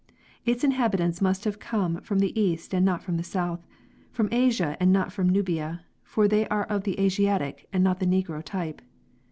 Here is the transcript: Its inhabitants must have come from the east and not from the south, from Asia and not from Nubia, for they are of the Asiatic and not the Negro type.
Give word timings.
Its 0.47 0.63
inhabitants 0.63 1.21
must 1.21 1.43
have 1.45 1.59
come 1.59 2.01
from 2.01 2.17
the 2.17 2.33
east 2.41 2.73
and 2.73 2.83
not 2.83 3.03
from 3.03 3.17
the 3.17 3.23
south, 3.23 3.67
from 4.11 4.27
Asia 4.31 4.75
and 4.79 4.91
not 4.91 5.11
from 5.13 5.29
Nubia, 5.29 5.81
for 6.03 6.27
they 6.27 6.47
are 6.47 6.63
of 6.63 6.85
the 6.85 6.99
Asiatic 6.99 7.67
and 7.71 7.83
not 7.83 7.99
the 7.99 8.07
Negro 8.07 8.43
type. 8.43 8.81